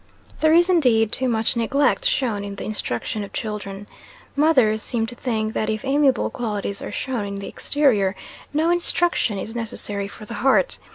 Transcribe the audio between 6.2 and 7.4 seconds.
qualities are shown in